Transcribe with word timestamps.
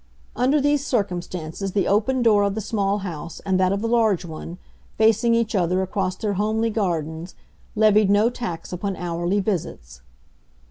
Under 0.35 0.59
these 0.59 0.83
circumstances 0.83 1.73
the 1.73 1.87
open 1.87 2.23
door 2.23 2.41
of 2.41 2.55
the 2.55 2.59
small 2.61 2.97
house 3.05 3.39
and 3.41 3.59
that 3.59 3.71
of 3.71 3.81
the 3.83 3.87
large 3.87 4.25
one, 4.25 4.57
facing 4.97 5.35
each 5.35 5.53
other 5.53 5.83
across 5.83 6.15
their 6.15 6.33
homely 6.33 6.71
gardens, 6.71 7.35
levied 7.75 8.09
no 8.09 8.31
tax 8.31 8.73
upon 8.73 8.95
hourly 8.95 9.39
visits. 9.39 10.01